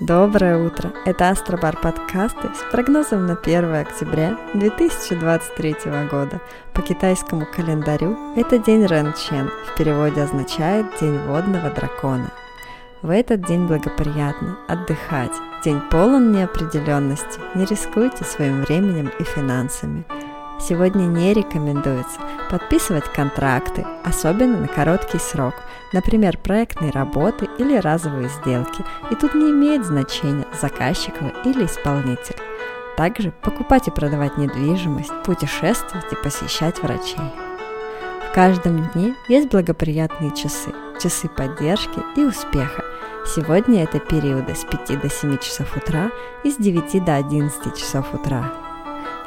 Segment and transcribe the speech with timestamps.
[0.00, 0.94] Доброе утро!
[1.04, 5.74] Это Астробар подкасты с прогнозом на 1 октября 2023
[6.10, 6.40] года.
[6.72, 12.32] По китайскому календарю это день Рен Чен, в переводе означает День водного дракона.
[13.02, 15.32] В этот день благоприятно отдыхать,
[15.62, 20.06] день полон неопределенности, не рискуйте своим временем и финансами–
[20.60, 25.54] Сегодня не рекомендуется подписывать контракты, особенно на короткий срок,
[25.92, 32.36] например, проектные работы или разовые сделки, и тут не имеет значения, заказчик вы или исполнитель.
[32.96, 37.32] Также покупать и продавать недвижимость, путешествовать и посещать врачей.
[38.28, 42.84] В каждом дне есть благоприятные часы, часы поддержки и успеха.
[43.26, 46.10] Сегодня это периоды с 5 до 7 часов утра
[46.44, 48.69] и с 9 до 11 часов утра.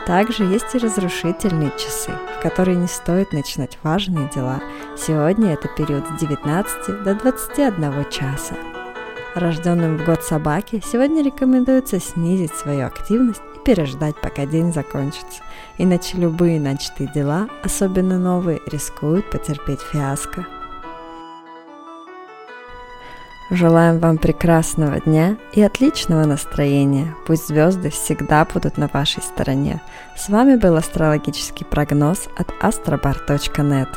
[0.06, 4.62] Также есть и разрушительные часы, в которые не стоит начинать важные дела.
[4.98, 8.56] Сегодня это период с 19 до 21 часа.
[9.34, 15.42] Рожденным в год собаки сегодня рекомендуется снизить свою активность и переждать, пока день закончится.
[15.78, 20.46] Иначе любые начатые дела, особенно новые, рискуют потерпеть фиаско.
[23.54, 27.14] Желаем вам прекрасного дня и отличного настроения.
[27.28, 29.80] Пусть звезды всегда будут на вашей стороне.
[30.18, 33.90] С вами был астрологический прогноз от astrobar.net.